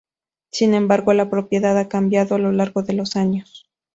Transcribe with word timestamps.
Sin 0.49 0.73
embargo 0.73 1.13
la 1.13 1.29
propiedad 1.29 1.77
ha 1.77 1.87
cambiado 1.87 2.33
a 2.33 2.39
lo 2.39 2.51
largo 2.51 2.81
de 2.81 2.93
los 2.93 3.15
años. 3.15 3.69